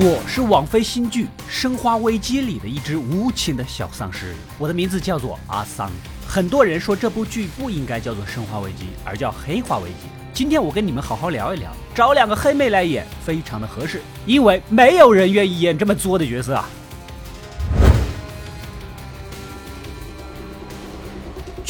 [0.00, 5.90] 我是网飞新剧《生化危机》里的一只无情的小丧尸，我的名字叫做阿桑。
[6.24, 10.06] 很多人说这部剧不应该叫做《生化危机》，而叫《黑化危机》。
[10.32, 16.70] 今天我跟你们好好聊一聊，找两个黑妹来演，非常的合适，因为没有人愿意演这么作的角色啊。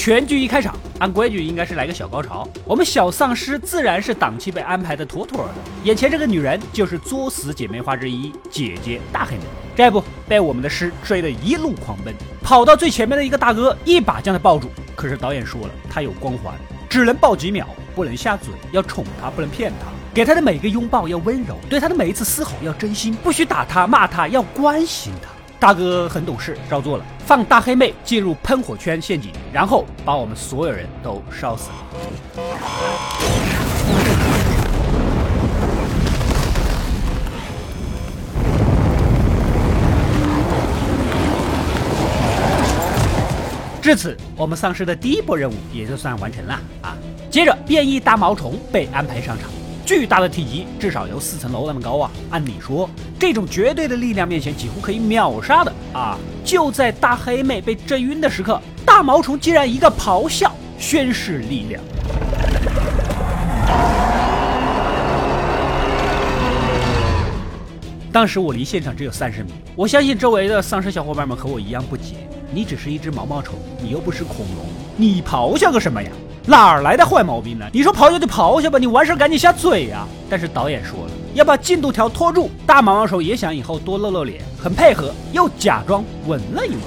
[0.09, 2.49] 全剧一开场，按规矩应该是来个小高潮。
[2.65, 5.55] 我们小丧尸自然是档期被安排的妥妥的。
[5.85, 9.43] 眼前这个女人就是作死姐妹花之一，姐姐大黑妹。
[9.77, 14.71] 这不被我们的尸追得一路狂奔，跑到最前面的一个大哥一把将她抱住。
[14.97, 16.55] 可是导演说了，她有光环，
[16.89, 25.29] 只能抱几秒，不能下嘴，要宠她，不能骗她，给她的每个拥抱要温柔，对她的每一次嘶吼要真心，不许打她骂她，要关心她。
[25.61, 31.75] 大哥很懂事，照做了，放大黑妹进入喷火圈陷阱，然后把我们所有人都烧死了。
[43.83, 46.97] 至此，我们丧尸的第一波任务也就算完成了啊！
[47.31, 49.51] 接着，变异大毛虫被安排上场。
[49.89, 52.11] 巨大的体积，至少有四层楼那么高啊！
[52.29, 52.87] 按理说，
[53.19, 56.19] 这种绝对的力量面前，几乎可以秒杀的啊！
[56.45, 61.83] 就在大黑妹被震晕的时刻，大毛虫竟然一个咆哮，宣示力量。
[68.13, 74.67] 当时我离现场只有三十米，我相信周围的丧尸小伙伴们和我一样不解：你只是一只毛毛虫，你又不是恐龙，
[74.99, 76.11] 你咆哮个什么呀？
[76.49, 77.67] 哪儿来的坏毛病呢？
[77.75, 80.07] 你说咆哮就咆哮吧，你完事赶紧下嘴呀！
[80.31, 82.51] 但是导演说了，要把进度条拖住。
[82.67, 86.81] 大毛毛虫也想以后多露露脸，很配合，又假装闻了一闻。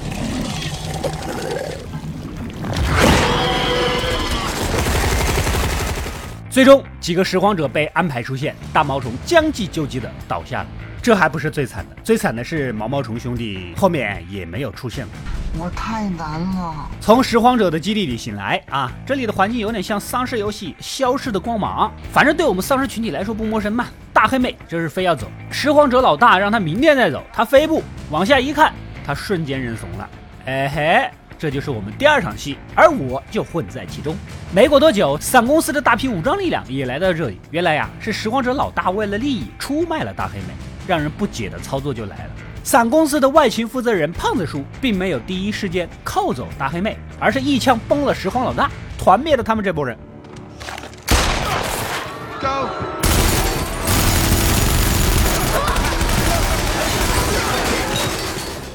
[6.50, 10.68] 最终几个拾荒者被安排出现，大毛虫将计就计的倒下了。
[11.04, 15.12] 这还不是最惨的，最惨的是毛毛虫兄弟后面也没有出现了。
[15.58, 16.88] 我太难了。
[17.00, 23.88] 从拾荒者的基地里醒来啊，这里的环境有点像丧尸游戏《消失的光芒》，反正对我们丧尸群体来说不陌生嘛。
[24.14, 27.82] 大黑妹这是非要走，拾荒者老大让他明天再走，他非不
[28.12, 28.72] 往下一看，
[29.04, 30.10] 他瞬间认怂了。
[30.46, 34.16] 哎嘿，这就是我们第二场戏，而我就混在其中。
[34.54, 37.42] 没过多久，伞公司的大批武装力量也来到这里。
[37.50, 40.54] 原来呀，是拾荒者老大为了利益出卖了大黑妹，
[40.88, 42.32] 让人不解的操作就来了。
[42.64, 49.98] 伞公司的外勤负责人胖子叔并没有第一时间扣走大黑妹，而是一枪崩了拾荒老大，团灭了他们这波人。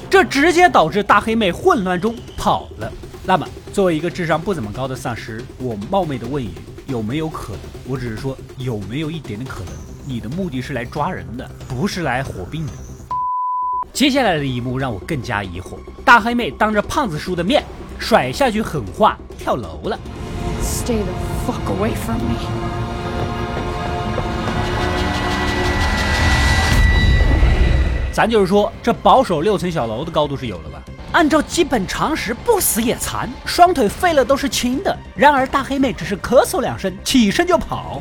[0.08, 2.90] 这直接导致大黑妹混乱中跑了。
[3.24, 6.54] 那么，作为一个智商不怎么高的丧尸，我冒昧的问一句：
[6.86, 7.60] 有没有可能？
[7.86, 9.72] 我只是说有没有一点点可能，
[10.08, 12.72] 你的目的是来抓人的，不是来火并的？
[13.92, 17.64] 接下来的一幕让我更加疑惑：大黑妹当着胖子叔的面
[17.98, 19.98] 甩下句狠话，跳楼了。
[20.62, 21.12] Stay the
[21.44, 22.36] fuck away from me！
[28.12, 30.80] 咱就是说，这保守六层小楼的高度是有了吧？
[31.10, 34.96] 按照基本常识，不死也残，双腿废了都是轻的。
[35.16, 37.98] 然而大黑妹只是咳嗽两声，起身就跑。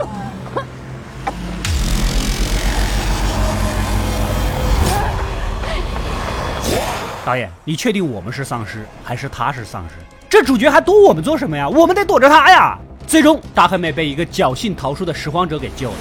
[7.25, 9.95] 导演，你确定我们是丧尸，还是他是丧尸？
[10.29, 11.67] 这主角还躲我们做什么呀？
[11.67, 12.77] 我们得躲着他呀！
[13.07, 15.97] 最终，大黑妹被一个侥幸逃出的拾荒者给救了。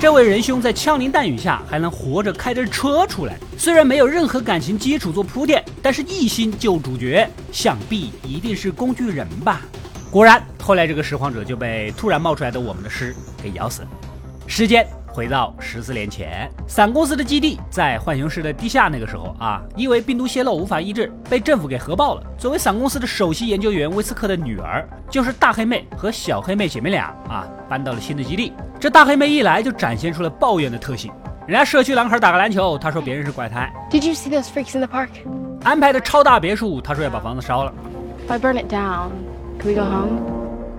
[0.00, 9.60] 这位仁兄在枪林弹雨下还能活着开着车出来，虽然没有任何感情基础做铺垫，但是一心救主角，想必一定是工具人吧。
[10.10, 13.88] 果然，后来这个拾荒者就被突然冒出来的我们的尸给咬死了。
[14.46, 18.88] 时间回到十四年前，伞公司的基地在浣熊市的地下。
[18.88, 22.22] 那个时候啊，因为病毒泄露无法医治，被政府给核爆了。
[22.38, 28.52] 作为伞公司的首席研究员威斯克的女儿，就是大黑妹和小黑妹姐妹俩啊，搬到了新的基地。
[28.78, 31.12] 这大黑妹一来就展现出了抱怨的特性。
[31.46, 33.72] 人家社区男孩打个篮球，他说别人是怪胎。
[33.90, 35.08] Did you see those freaks in the park？
[35.64, 37.72] 安排的超大别墅，他说要把房子烧了。
[38.28, 39.10] If I burn it down,
[39.58, 40.20] can we go home？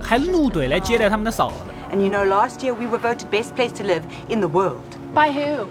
[0.01, 1.56] 还怒怼来接待他们的嫂子。
[1.91, 4.79] And you know, last year we were voted best place to live in the world.
[5.13, 5.67] By who?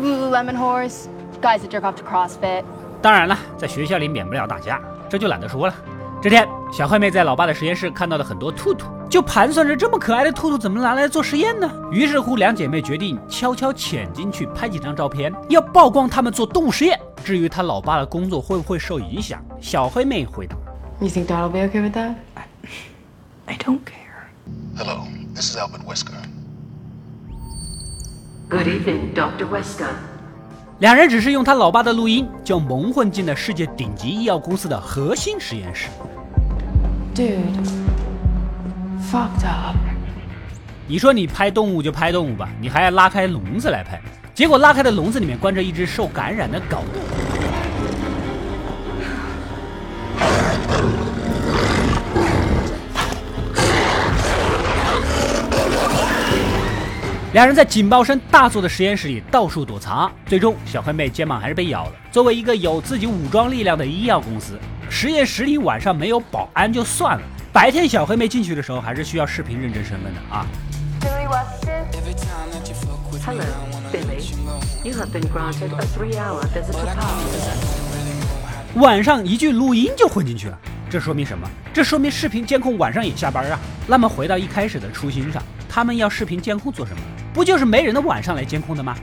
[0.00, 1.08] Lululemon horse,
[1.40, 2.62] guys that jerk off to CrossFit.
[3.02, 5.74] 当然了，在学校里免不了打架，这就懒得说了。
[6.22, 8.86] 这天，小黑妹在老爸的实验室看到了很多兔兔。
[9.10, 11.68] 就盘算着这么可爱的兔兔怎么拿来做实验呢？
[11.90, 16.96] 于是乎，两姐妹决定悄悄潜进去拍几张照片，要曝光他们做动物实验。
[17.24, 20.56] 至于他老爸的工作会不会受影响，小黑妹回答
[21.00, 22.14] ：“You think Dad will be okay with that?
[23.46, 23.98] I don't care.
[24.78, 26.12] Hello, this is Albert Wesker.
[28.48, 29.48] Good evening, Dr.
[29.48, 29.88] Wesker.
[30.78, 35.88] 两人只是用他老爸的录音，就蒙混进了世界顶级医药公司的核心实验室。
[37.14, 37.40] Dude。”
[39.10, 39.76] fucked up。
[40.86, 44.00] 你说你拍动物就拍动物吧，你还要拉开笼子来拍，
[44.34, 46.82] 结果拉开的笼子里面关着一只受感染的狗。
[57.32, 61.92] 两人在警报声大作的实验室里到处躲藏，最终小黑妹肩膀还是被咬了。
[62.10, 64.58] 作为一个有自己武装力量的医药公司，
[64.90, 67.22] 实验室里晚上没有保安就算了。
[67.50, 70.46] 白天小黑妹进去的时候，还是需要视频认证身份的啊。
[73.24, 73.42] Hello,
[73.90, 74.34] Billy.
[74.84, 78.74] You have been granted a three-hour visitor pass.
[78.74, 80.58] 晚上一句录音就混进去了，
[80.90, 81.48] 这说明什么？
[81.72, 83.58] 这说明视频监控晚上也下班啊。
[83.86, 87.00] 那么回到一开始的初心上，他们要视频监控做什么？
[87.32, 88.94] 不就是没人的晚上来监控的吗？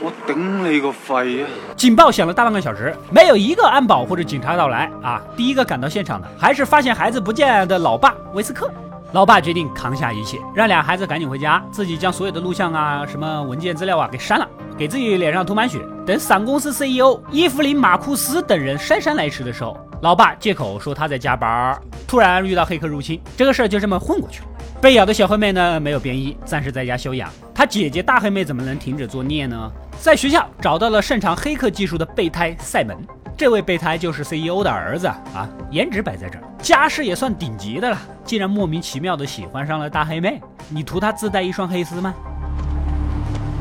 [0.00, 1.46] 我顶你个肺呀！
[1.76, 5.20] 警报响了大半个小时，没有一个安保或者警察到来啊！
[5.36, 8.70] 第一个赶到现场的还是发现孩子不见的老爸维斯克。
[9.12, 14.48] 老爸决定扛下一切，让俩孩子赶紧回家，自己将所有的录像啊、什么文件资料啊给删了，
[14.78, 15.78] 给自己脸上涂满血。
[16.06, 24.46] 等伞公司 CEO 伊芙琳马库斯等人姗姗来迟的时候，老爸借口说他在加班，突然遇到黑客入侵，这个事儿就这么混过去了。
[24.82, 27.30] 被咬的小黑妹呢，没有变异，暂时在家休养。
[27.54, 29.70] 她姐姐大黑妹怎么能停止作孽呢？
[30.00, 32.96] 在学校找到了擅长黑客技术的备胎赛门，
[33.36, 42.12] 这位备胎就是 CEO 的儿子啊，颜值摆在这儿，家世也算顶级的了，竟然莫名其妙的喜欢上了大黑妹，你图他自带一双黑丝吗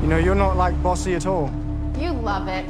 [0.01, 1.51] ？You know you're not like bossy at all.
[1.99, 2.65] You love it.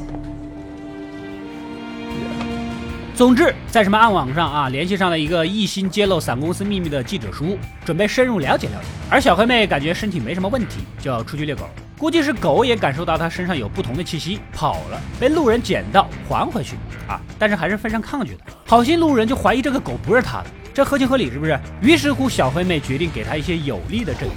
[3.13, 8.87] 总之，在什么暗网上啊，联系上了一个一心揭露伞公司秘密的记者叔，准备深入了解了解。
[9.11, 11.69] 而小黑妹感觉身体没什么问题，就要出去遛狗。
[11.99, 16.77] 估计是狗也感受到她身上有不同的气息，跑了，被路人捡到还回去
[17.07, 18.39] 啊，但是还是非常抗拒的。
[18.65, 21.59] 好心路人就怀疑这个狗不是他的，这合情合理是不是？
[21.79, 24.35] 于是乎，小黑妹决定给他一些有力的证据。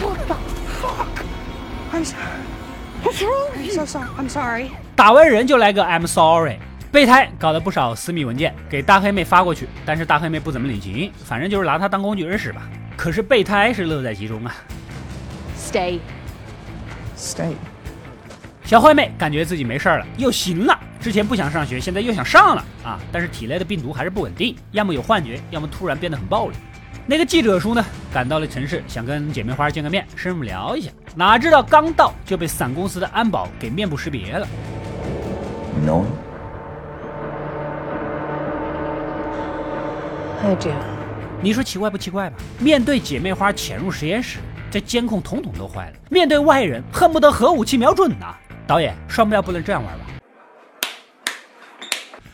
[0.00, 0.36] What the
[0.80, 1.06] fuck?
[1.92, 2.04] I'm
[3.04, 3.52] what's wrong?
[3.56, 4.08] I'm so sorry.
[4.18, 4.70] I'm sorry.
[4.98, 6.58] 打完人就来个 I'm sorry。
[6.90, 12.68] 备胎搞了不少私密文件给大黑妹发过去，但是大黑妹不怎么领情，反正就是拿她当工具人使吧。
[12.96, 14.52] 可是备胎是乐在其中啊。
[15.56, 16.00] Stay.
[17.16, 17.52] Stay.
[18.64, 20.76] 小坏妹感觉自己没事了，又行了。
[20.98, 22.98] 之前不想上学，现在又想上了啊！
[23.12, 26.56] 但是体内的病毒还是不稳定，要么有幻觉，要么突然变得很暴力。
[27.06, 30.90] 那个记者叔呢，赶到了城市，想跟姐妹花见个面，深入聊一下。
[31.14, 34.48] 哪知道刚到就被伞公司的安保给面部识别了。
[35.84, 36.04] No。
[40.42, 40.70] I do。
[41.40, 42.36] 你说奇怪不奇怪吧？
[42.58, 44.38] 面对姐妹花潜入实验室，
[44.70, 45.96] 这监控统统都坏了。
[46.10, 48.26] 面对外人，恨不得核武器瞄准呢！
[48.66, 50.04] 导演，双标不能这样玩吧？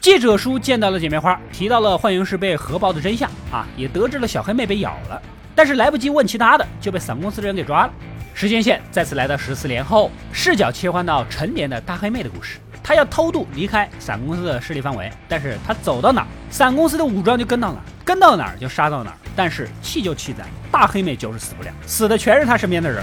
[0.00, 5.20] 记者叔见到了姐妹花，提到了幻影室被核爆的真相啊，也得知了小黑妹被咬了，
[5.54, 7.92] 但是来不及问其他的，就被伞公司的人给抓了。
[8.34, 12.58] 时间线再次来到十四年后，视角切换到成年的大黑妹的故事。
[12.86, 19.16] 他要偷渡离开伞公司的势力范围，但是他走到哪，伞公司的武装就跟到哪，跟到哪儿就杀到哪儿。
[19.34, 23.02] 但是气就气在大黑妹就是死不了，死的全是他身边的人。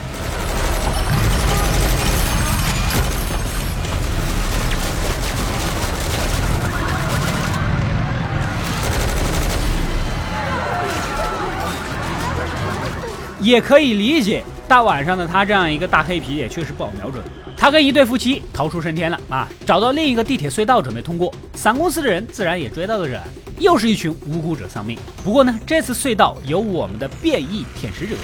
[13.39, 17.23] 也可以理解，大晚上的他这样一个大黑皮也确实不好瞄准。
[17.61, 23.21] 他跟一对夫妻逃出升天了啊，找到另一个地铁隧道准备通过，伞公司的人自然也追到了这，
[23.59, 24.97] 又是一群无辜者丧命。
[25.23, 28.15] 不过呢，这次隧道由我们的变异舔食者。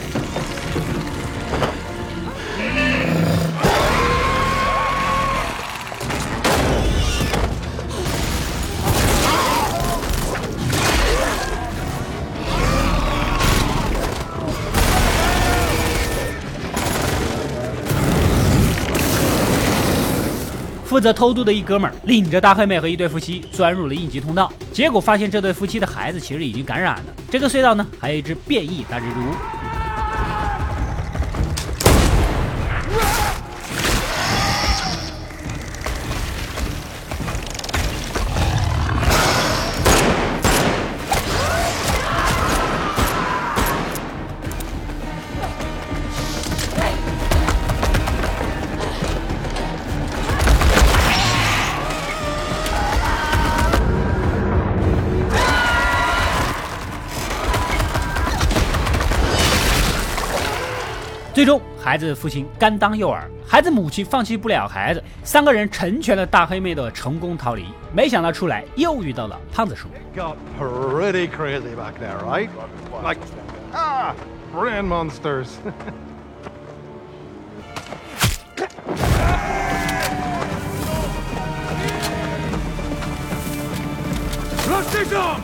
[20.97, 27.03] 负责偷渡的一哥们儿领着大黑妹和一对夫妻钻入了应急通道，结果发现这对夫妻的孩子其实已经感染了。
[27.29, 29.86] 这个隧道呢，还有一只变异大蜘蛛。
[61.87, 67.67] 孩子父亲甘当诱饵，孩子母亲放弃不了孩子，三个人成全了大黑妹的成功逃离。
[67.93, 69.87] 没想到出来又遇到了胖子叔。
[70.13, 72.49] got pretty crazy back there, right?
[73.01, 73.21] Like,
[73.73, 74.13] ah,
[74.53, 75.47] brain monsters.
[84.67, 85.37] Let's take them!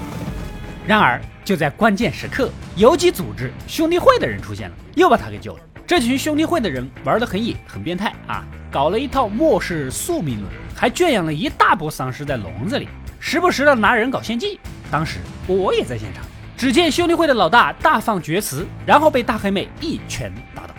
[0.86, 5.60] 然而，就在关键时刻，游击组织兄弟会的人出现了，又把他给救了。
[5.86, 8.46] 这群兄弟会的人玩得很野，很变态啊！
[8.72, 12.88] 搞了一套末世宿命论，还圈养了一大波丧尸在笼子里，
[13.20, 14.60] 时不时的拿人搞献祭。
[14.90, 16.24] 当时我也在现场，
[16.56, 20.74] 只见兄弟会的老大大放厥词，然后被大黑妹一拳打倒。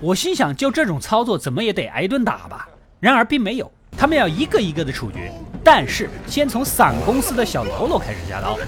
[0.00, 2.68] 我心想，就这种操作，怎么也得挨顿打吧。
[3.00, 5.32] 然而并没有，他们要一个一个的处决，
[5.62, 8.58] 但是先从伞公司的小喽啰开始下刀。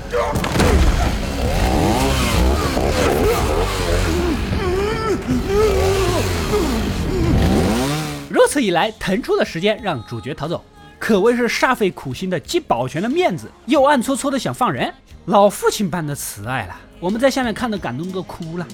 [8.31, 10.65] 如此一来，腾出了时间让主角逃走，
[10.99, 14.93] 可谓是煞费苦心的，既保全了面子，又暗搓搓的想放人，
[15.27, 16.77] 老父亲般的慈爱了。
[16.99, 18.67] 我们在下面看的感动都哭了。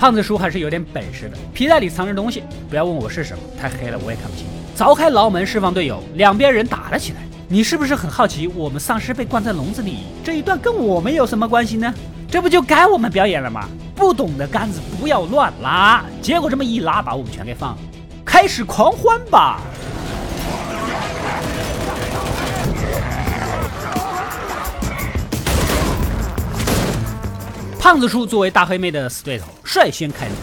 [0.00, 4.46] 胖子叔还是有点本事的，皮带里藏着东西，不要问我是什么，太黑了我也看不清。
[4.74, 7.18] 凿开牢门释放队友，两边人打了起来。
[7.48, 11.92] 你是不是很好奇，我们丧尸被关在笼子里这一段跟我们有什么关系呢？
[12.30, 13.68] 这不就该我们表演了吗？
[13.94, 17.78] 不懂的杆子不要乱拉，结果这么一拉，把我们全给放了。
[18.24, 19.60] 开始狂欢吧！
[27.80, 30.34] 胖子叔作为大黑妹的死对头，率先开路。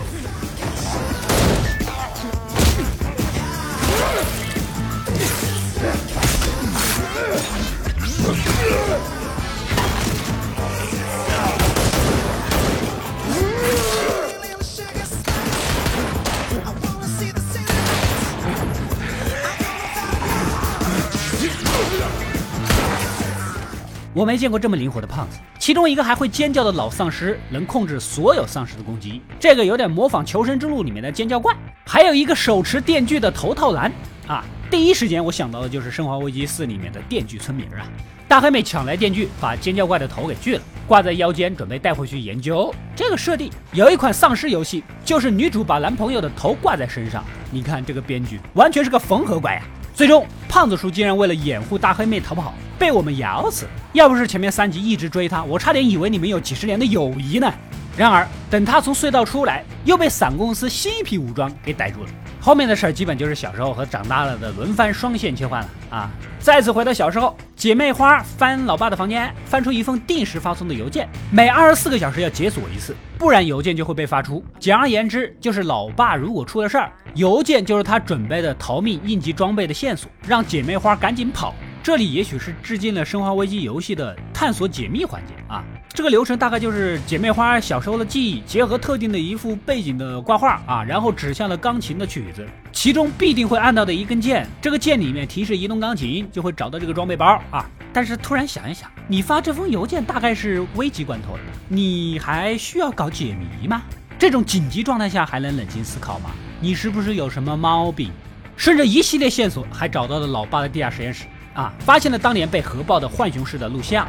[24.18, 31.56] 我没见过这么灵活的胖子，其中一个还会尖叫的老丧尸，能控制所有丧尸的攻击，这个有点模仿《求生之路》里面的尖叫怪。
[31.86, 33.92] 还有一个手持电锯的头套男
[34.26, 37.88] 啊，第一时间我想到的就是《生化危机四》里面的电锯村民啊。
[38.28, 42.74] 大黑妹抢来电锯，把尖叫怪的头给锯了，挂在腰间，准备带回去研究。
[42.96, 47.24] 这个设定有一款丧尸游戏，就是女主把男朋友的头挂在身上。
[47.52, 49.62] 你看这个编剧完全是个缝合怪呀、
[49.98, 53.66] 最终，胖子叔竟然为了掩护大黑妹逃跑，被我们咬死。
[53.94, 57.52] 要不是前面三集一直追他，我差点以为你们有几十年的友谊呢。
[57.98, 62.10] 然而，等他从隧道出来，又被伞公司新一批武装给逮住了。
[62.48, 66.10] 后面的事儿基本就是小时候和长大了的轮番双线切换了啊！
[66.40, 74.42] 再次回到小时候，姐妹花翻老爸的房间，翻出一封定时发送的邮件，每二十四个小时要解锁一次，不然邮件就会被发出。
[74.62, 81.54] 简而言之，就是老爸如果出了事儿，邮件就是他准备的逃命应急装备的线索，让姐妹花赶紧跑。
[81.88, 85.64] 这里也许是致敬了《生化危机》游戏的探索解密环节啊。
[85.88, 97.66] 这个流程大概就是姐妹花小时候的记忆结合特定的一幅背景的挂画啊，然后指向了钢琴的曲子，其中必定会按到的一根键，这个键里面提示移动钢琴，就会找到这个装备包啊。
[97.94, 101.40] 但是突然想一想，你发这封邮件大概是危急关头了，
[101.70, 103.82] 你还需要搞解谜吗？
[104.20, 106.32] 这种紧急状态下还能冷静思考吗？
[106.60, 108.12] 你是不是有什么毛病？
[108.58, 111.24] 顺着一系列线索，还找到了老爸的地下实验室
[111.58, 114.08] 啊，发现了当年被核爆的浣熊市的录像。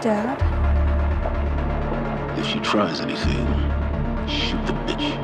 [0.00, 0.36] Dad?
[2.36, 3.46] If she tries anything,
[4.28, 5.18] shoot the bitch.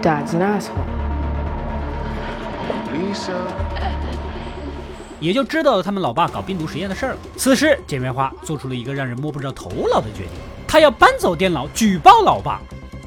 [0.00, 0.86] Dad's an asshole.
[2.92, 3.32] Lisa.
[5.18, 7.18] 也就知道了他们老爸搞病毒实验的事儿了。
[7.36, 10.32] 此时，姐妹花做出了一个让人摸不着头脑的决定，
[10.68, 12.60] 她要搬走电脑，举报老爸。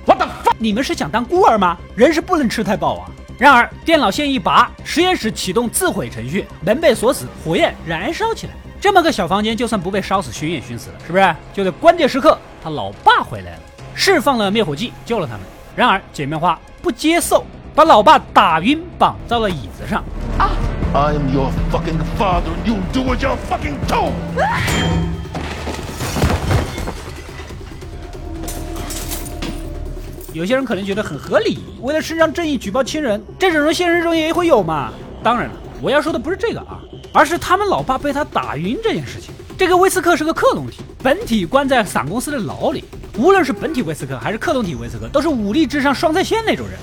[0.05, 0.44] 我的 fuck！
[0.57, 1.77] 你们是想当孤儿吗？
[1.95, 3.12] 人是不能吃太饱啊！
[3.38, 8.53] 然而，电脑线一拔，实验室启动自毁程序，门被锁死，火焰燃烧起来。
[8.79, 11.35] 这么个小房间，就算不被烧死，熏也熏死了，是不是？
[11.53, 13.59] 就在关键时刻，他老爸回来了，
[13.93, 15.41] 释放了灭火剂，救了他们。
[15.75, 17.43] 然而，姐妹花不接受，
[17.74, 20.03] 把老爸打晕，绑到了椅子上。
[20.93, 22.53] I am your fucking father.
[22.63, 24.13] You do what you're fucking told.
[30.36, 34.92] 有些人可能觉得很合理，为了伸张正义举报亲人，这种人现实中也会有嘛？
[35.24, 36.77] 当然了，我要说的不是这个啊，
[37.13, 39.34] 而是他们老爸被他打晕这件事情。
[39.58, 42.84] 这个威斯克是个克隆体，本体关在伞公司的牢里。
[43.18, 46.77] 无论是本体威斯克还是克隆体威斯克，都是武力至上双在线那种人。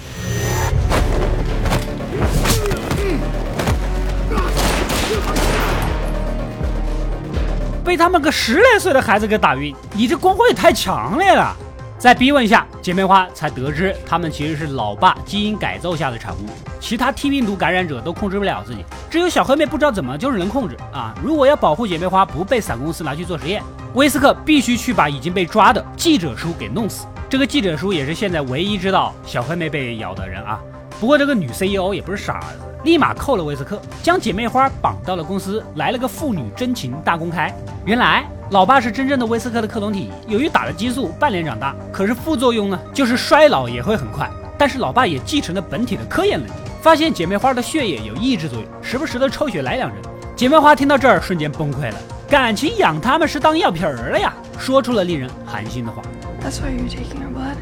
[7.84, 11.54] 被他们个十来岁的孩子给打晕，你这光辉也太强烈了！
[12.02, 16.48] 在逼问下，姐妹花才得知他们其实是老爸基因改造下的产物，
[16.80, 21.14] 其他 T 病毒感染者都控制不了自己，只有小黑妹不知道怎么就是能控制啊！
[21.22, 23.62] 如果要保护姐妹花不被伞公司拿去做实验，
[23.94, 27.06] 威斯克必须去把已经被抓的记者叔给弄死。
[27.30, 30.58] 这个记者叔也是现在唯一知道小黑妹被咬的人啊！
[30.98, 37.54] 不过这个女 CEO 也不是傻子，立马扣了威斯克，将姐妹花绑到了公司，来了个父女真情大公开。
[37.84, 44.28] 原来老爸是真正的威斯克的克隆体，由于打了激素，半脸长大，可是副作用呢，就是衰老也会很快。
[44.58, 49.98] 但是老爸也继承了本体的科研能力，发现姐妹花的血液有抑制作用，时不时的抽血来两人。
[50.34, 51.96] 姐妹花听到这儿瞬间崩溃了，
[52.28, 56.02] 感情养他们是当药瓶儿了呀，说出了令人寒心的话。
[56.42, 57.56] That's why you're taking her blood?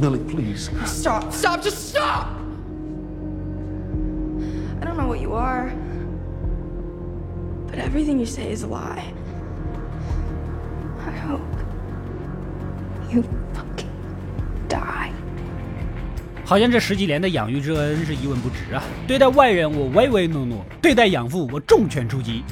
[0.00, 0.70] Millie, please.
[0.84, 1.30] Stop!
[1.30, 1.62] Stop!
[1.62, 2.43] Just stop!
[4.94, 5.72] Don't know what you are,
[7.66, 9.02] but everything you say is a lie.
[11.04, 11.40] I hope
[13.10, 13.88] you fucking
[14.68, 15.10] die.
[16.44, 18.84] 好像这十几年的养育之恩是一文不值啊！
[19.04, 22.44] 对待外人我唯唯诺诺，对待养父我重拳出击。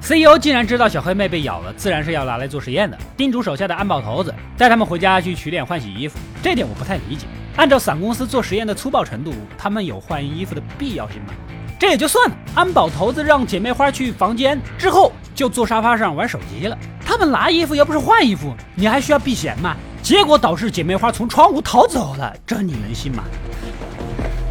[0.00, 6.18] CEO 既然知道小黑妹被咬了，自然是要拿来做实验的，叮嘱手下的安保头子带他们回家去取点换洗衣服。
[6.42, 11.34] 这点我不太理解，按照伞公司做实验的粗暴程度，他们有换衣服的必要性吗？
[11.78, 16.78] 这也就算了，安保头子让姐妹花去房间之后，就坐沙发上玩手机了。
[17.04, 19.76] 他们拿衣服又不是换衣服，你还需要避嫌吗？
[20.00, 23.24] 结果导致姐妹花从窗户逃走了，这你能信吗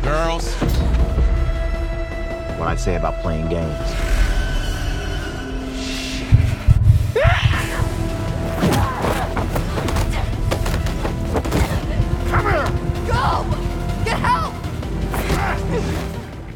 [0.04, 0.50] ？Girls.
[2.60, 4.21] What I say about playing games.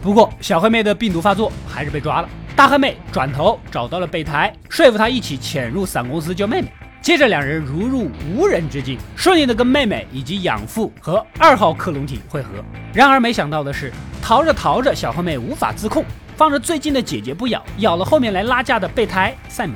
[0.01, 2.29] 不过小黑妹的病毒发作，还是被抓了。
[2.55, 6.71] 大黑妹转头找到了备胎，说服他一起潜入伞公司救妹妹。
[7.01, 12.49] 接着两人如入无人之境，顺利的跟妹妹以及养父和二号克隆体会合。
[12.93, 16.05] 然而没想到的是，逃着逃着，小黑妹无法自控，
[16.37, 19.75] 放着最近的姐姐不咬，咬了后面来拉架的备胎塞门。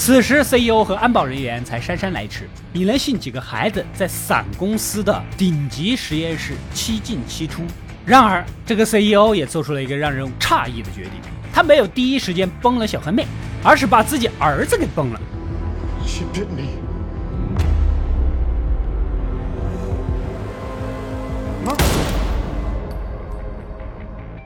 [0.00, 2.48] 此时 CEO 和安保人员才姗姗来迟。
[2.72, 7.64] 你能信几个孩子在伞公司的顶级实验室七进七出？
[8.06, 11.12] 然而，这个 CEO 也做出了一个让人诧异的决定，
[11.52, 13.26] 他没有第一时间崩了小黑妹，
[13.62, 15.20] 而是把自己儿子给崩了。
[16.06, 16.62] She bit me.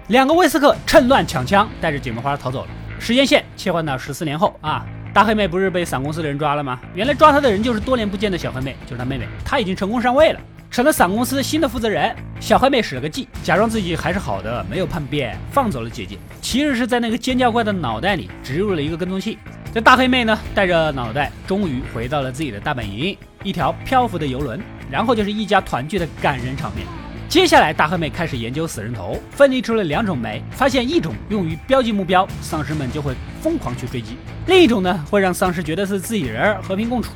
[0.09, 2.71] 两个威斯克趁乱抢枪，带着姐妹花逃走了。
[2.99, 4.85] 时间线切换到十四年后啊，
[5.15, 6.81] 大黑妹不是被伞公司的人抓了吗？
[6.93, 9.29] 原来抓她的人就是多年不见的小黑妹，就是她妹妹。
[9.45, 10.41] 她已经成功上位了，
[10.73, 12.13] 成了伞公司新的负责人。
[12.41, 16.19] 小黑妹使了个计，假装自己还是好的，没有叛变，放走了姐姐。
[16.43, 19.39] 其实是在那个尖叫怪的脑袋里植入了一个跟踪器。
[19.73, 24.61] 这大黑妹呢，带着脑袋，终于回到了自己的大本营，一条漂浮的游轮。
[24.91, 26.85] 然后就是一家团聚的感人场面。
[27.35, 34.13] 接下来，大黑妹开始研究死人头，分离出了两种酶，发现一种用于标记目标，丧尸们就会疯狂去追击；
[34.47, 37.11] 另一种呢，会让丧尸觉得是自己人，和平共处。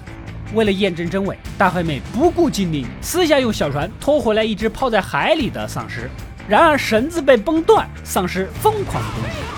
[0.54, 6.10] 为了验证真伪，大黑妹不顾禁令，私下用小船拖回来一只泡在海里的丧尸。
[6.48, 9.57] 然而绳子被崩断，丧尸疯狂攻击。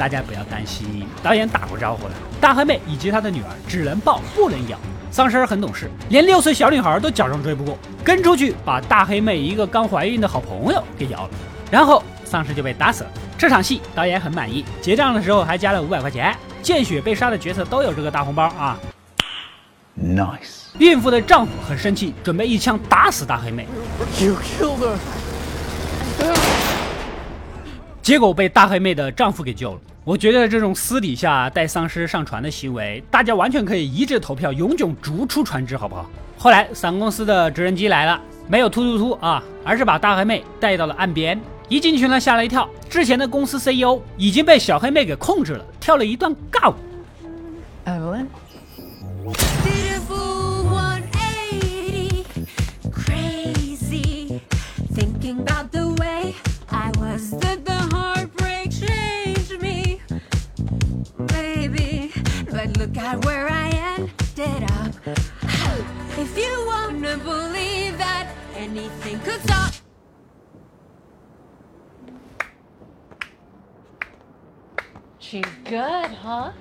[0.00, 4.78] 大家不要担心，导演打过招呼了，大黑妹以及她的女儿只能抱不能咬。
[5.10, 11.30] 丧尸很懂事，连六岁小女孩都假装追不过，跟出去把大黑妹一个刚怀孕的好朋友给咬了，
[11.70, 13.10] 然后丧尸就被打死了。
[13.36, 16.34] 这场戏导演很满意，结账的时候还加了五百块钱。
[16.62, 18.78] 见血被杀的角色都有这个大红包啊
[20.02, 20.68] ！Nice.
[20.78, 23.66] 孕妇的丈夫很生气，准备一枪打死大黑妹
[24.18, 24.96] ，You killed her.
[28.02, 29.80] 结果被大黑妹的丈夫给救了。
[30.02, 36.08] 我觉得这种私底下带丧尸上船的行为，大家完全可以一致投票，永久逐出船只，好不好？
[36.38, 41.38] 后来，伞公司的直升机来了，没有突突突啊，而是把大黑妹带到了岸边。
[41.68, 46.74] 一进去呢，吓了一跳，之前的公司 CEO 已经被小黑妹给控制了，跳了一段尬舞。
[47.84, 48.26] Evelyn。
[55.22, 56.34] About the way
[56.70, 57.69] I was the.
[62.96, 64.94] At where I ended up.
[66.18, 68.26] If you wanna believe that
[68.56, 69.72] anything could stop.
[75.20, 76.52] she's good，哈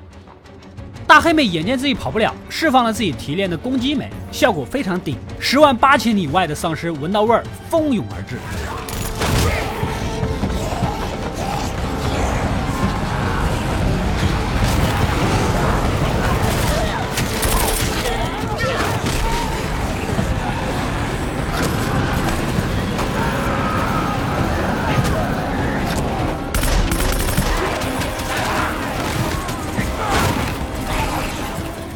[1.08, 5.18] 大黑妹眼见自己跑不了，释放了自己提炼的公鸡酶，效果非常顶。
[5.40, 8.38] 十万八千里外的丧尸闻到味儿，蜂拥而至。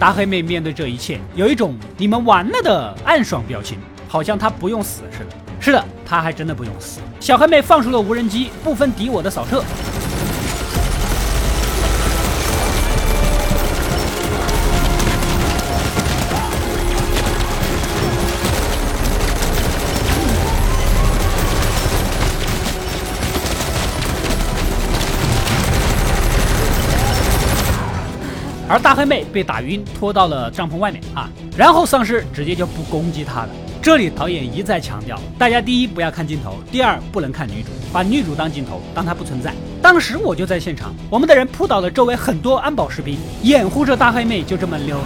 [0.04, 5.36] 大黑妹面对这一切，有一种“你们完了”的暗爽表情，好像她不用死似的。
[5.62, 7.00] 是的，她还真的不用死。
[7.22, 9.64] 小黑妹放出了无人机，不分敌我的扫射。
[28.74, 33.50] 而大黑妹被打晕，拖到了帐篷外面啊，然后丧尸直接就不攻击她了。
[33.80, 39.54] 这里导演一再强调，大家第一不要看镜头，第二不能看女主，把女主当镜头，当她不存在。
[39.80, 45.04] 当时我就在现场，我们的人扑倒了周围很多安保士兵，掩护着大黑妹就这么溜了。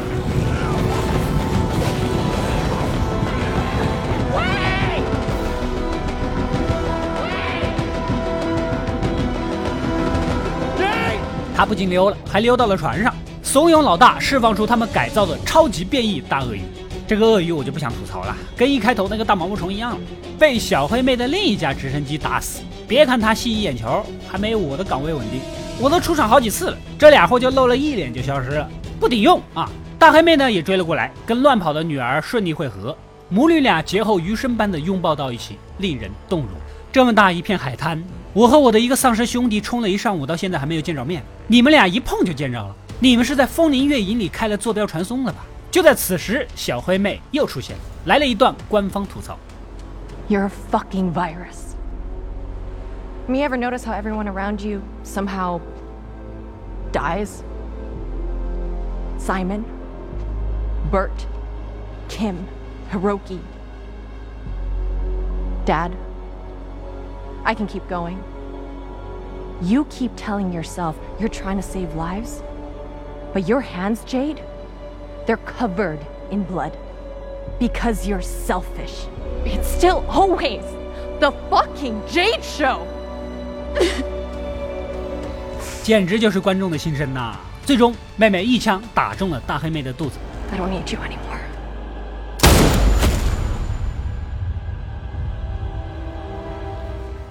[11.53, 13.13] 他不仅溜了，还溜到了船上。
[13.57, 16.61] 怂恿老大释放出他们改造的超级变异大鳄鱼。
[17.07, 19.97] 这个鳄鱼我就不想吐槽了，跟一开头那个大毛毛虫一样，
[20.37, 22.61] 被小黑妹的另一架直升机打死。
[22.87, 25.41] 别看它吸引眼球，还没有我的岗位稳定。
[25.79, 29.67] 我都出场好几次了，这俩货就露了一脸就消失了，不顶用啊！
[29.97, 32.95] 大黑妹呢也追了过来，跟乱跑的女儿顺利会合，
[33.27, 36.49] 母女俩劫后余生般的拥抱到一起，令人动容。
[36.91, 42.75] 这么大一片海滩，我和我的一个丧尸兄弟冲了一上午，到现在还没有见着面，你们俩一碰就见着了。
[43.00, 45.44] 你们是在风林月影里开了坐标传送了吧？
[45.70, 49.36] 就在此时，小黑妹又出现了，来了一段官方吐槽：“
[50.28, 51.74] You're a fucking virus.
[53.26, 55.60] Me ever notice how everyone around you somehow
[56.92, 57.42] dies?
[59.18, 59.64] Simon,
[60.90, 61.26] Bert,
[62.08, 62.46] Kim,
[62.92, 63.38] Hiroki,
[65.64, 65.92] Dad.
[67.44, 68.18] I can keep going.
[69.62, 72.42] You keep telling yourself you're trying to save lives.
[73.33, 74.41] But your hands, Jade,
[75.25, 75.99] they're covered
[76.31, 76.71] in blood.
[77.59, 79.07] Because you're selfish.
[79.45, 80.63] It's still always
[81.19, 82.81] the fucking Jade Show!
[85.83, 87.35] 简直就是观众的心声呐！
[87.65, 90.17] 最终，妹妹一枪打中了大黑妹的肚子。
[90.51, 91.39] I don't need you anymore.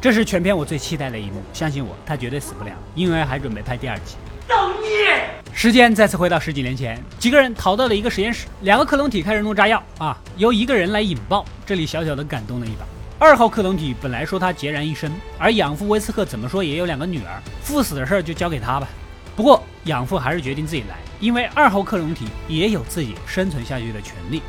[0.01, 4.17] 这是全片我最期待的一幕，相信我，她绝对死不了，因为还准备拍第二集。
[4.49, 5.29] 造孽！
[5.53, 11.45] 时间再次回到十几年前，几个人逃到了一个实验室，两个克隆体开始弄炸药啊，由一个人来引爆。
[11.65, 12.85] 这里小小的感动了一把。
[13.19, 18.87] 二号克隆体本来说他孑然一身，而养父威斯克怎么说也有两个女儿，赴死的事儿就交给他吧。
[19.35, 24.43] 不过养父还是决定自己来，因为二号克隆体也有自己生存下去的权利。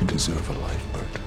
[0.00, 1.20] You deserve a life, Bert.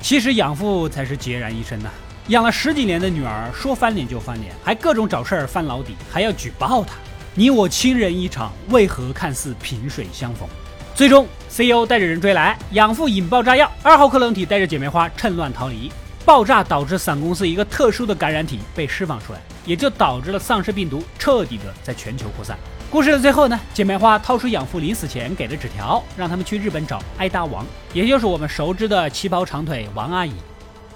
[0.00, 1.90] 其实养父才是孑然一身呐、
[2.28, 6.94] 养了十几年的女儿，说翻脸就翻脸，还各种找事儿翻老底，还要举报他。
[7.34, 10.48] 你我亲人一场，为何看似萍水相逢？
[10.94, 15.90] 最终，CEO 带着人追来，养父引爆炸药，二号克隆体带着姐妹花趁乱逃离。
[16.24, 22.56] 爆炸导致伞公司一个特殊的感染体被释放出来，也就导致了丧尸病毒彻底的在全球扩散。
[22.90, 30.32] 故事的最后呢，姐妹花掏出养父临死前给的纸条，让他们去日本找哀大王，也就是我们熟知的旗袍长腿王阿姨。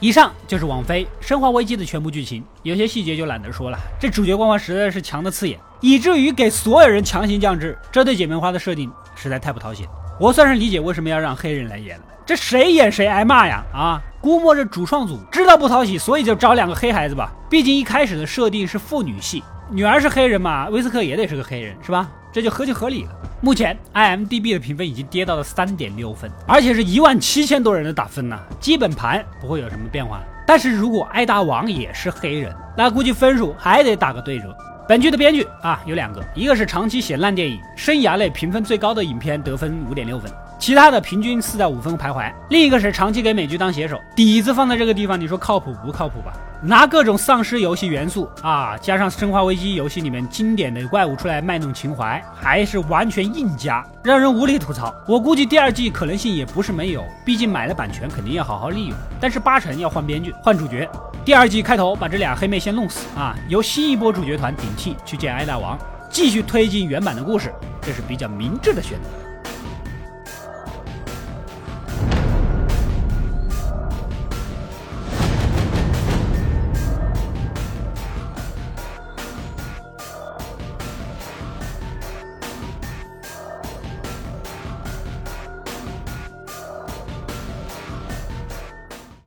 [0.00, 3.78] 以上就是网飞《生化危机》的全部剧情，有些细节就懒得说了。
[3.98, 9.86] 这主角光环实在是强的刺眼，以至于给所有人强行降智，这对姐妹花的设定实在太不讨喜。
[10.20, 13.64] 我算是理解为什么要让黑人来演了，这谁演谁挨骂呀！
[13.72, 17.32] 啊，估摸着主创组知道不讨喜，所以就找两个黑孩子吧。
[17.48, 22.10] 毕竟一开始的设定是父女戏，女儿是黑人嘛，威斯克也得是个黑人，是吧？
[22.34, 23.10] 这就合情合理了。
[23.40, 30.20] 目前 IMDB 的评分已经跌到了三点六分，而且是一万七千多人的打分呐、基本盘不会有什么变化。
[30.44, 34.52] 但是如果艾达王也是黑人，那估计分数还得打个对折。
[34.88, 46.32] 本剧的编剧啊有两个，一个是长期写烂电影，生涯内评分最高的影片得分五点六分，其他的平均四到五分徘徊；另一个是长期给美剧当写手，底子放在这个地方，你说靠谱不靠谱吧？
[46.66, 54.94] 拿各种丧尸游戏元素啊，加上《生化危机》游戏里面经典的怪物出来卖弄情怀，还是完全硬加，让人无力吐槽。
[55.06, 60.88] 我估计第二季可能性也不是没有，毕竟买了版权肯定要好好利用，但是八成要换编剧、换主角。
[61.22, 69.23] 第二季开头把这俩黑妹先弄死啊，由新一波主角团顶替去见艾大王，继续推进原版的故事，这是比较明智的选择。